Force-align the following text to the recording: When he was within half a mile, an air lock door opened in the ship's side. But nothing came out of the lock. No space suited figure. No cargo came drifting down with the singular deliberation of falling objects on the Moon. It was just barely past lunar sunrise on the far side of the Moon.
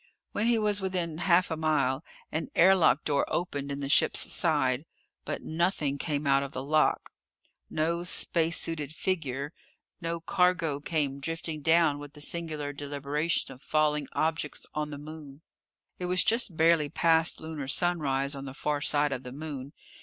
When 0.31 0.47
he 0.47 0.57
was 0.57 0.81
within 0.81 1.19
half 1.19 1.51
a 1.51 1.55
mile, 1.55 2.03
an 2.31 2.47
air 2.55 2.73
lock 2.75 3.03
door 3.03 3.23
opened 3.31 3.71
in 3.71 3.81
the 3.81 3.87
ship's 3.87 4.21
side. 4.33 4.87
But 5.25 5.43
nothing 5.43 5.99
came 5.99 6.25
out 6.25 6.41
of 6.41 6.53
the 6.53 6.63
lock. 6.63 7.11
No 7.69 8.03
space 8.03 8.57
suited 8.59 8.91
figure. 8.93 9.53
No 10.01 10.19
cargo 10.19 10.79
came 10.79 11.19
drifting 11.19 11.61
down 11.61 11.99
with 11.99 12.13
the 12.13 12.19
singular 12.21 12.73
deliberation 12.73 13.51
of 13.53 13.61
falling 13.61 14.07
objects 14.13 14.65
on 14.73 14.89
the 14.89 14.97
Moon. 14.97 15.43
It 15.99 16.05
was 16.07 16.23
just 16.23 16.57
barely 16.57 16.89
past 16.89 17.39
lunar 17.39 17.67
sunrise 17.67 18.33
on 18.33 18.45
the 18.45 18.55
far 18.55 18.81
side 18.81 19.11
of 19.11 19.21
the 19.21 19.31
Moon. 19.31 19.71